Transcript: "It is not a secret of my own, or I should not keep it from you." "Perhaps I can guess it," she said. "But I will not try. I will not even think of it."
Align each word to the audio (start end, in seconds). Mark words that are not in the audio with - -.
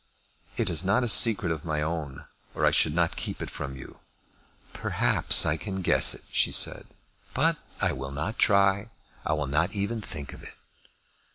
"It 0.57 0.71
is 0.71 0.83
not 0.83 1.03
a 1.03 1.07
secret 1.07 1.51
of 1.51 1.63
my 1.63 1.83
own, 1.83 2.25
or 2.55 2.65
I 2.65 2.71
should 2.71 2.95
not 2.95 3.15
keep 3.15 3.39
it 3.39 3.51
from 3.51 3.75
you." 3.75 3.99
"Perhaps 4.73 5.45
I 5.45 5.57
can 5.57 5.83
guess 5.83 6.15
it," 6.15 6.23
she 6.31 6.51
said. 6.51 6.87
"But 7.35 7.57
I 7.79 7.91
will 7.91 8.09
not 8.09 8.39
try. 8.39 8.89
I 9.27 9.33
will 9.33 9.45
not 9.45 9.73
even 9.73 10.01
think 10.01 10.33
of 10.33 10.41
it." 10.41 10.55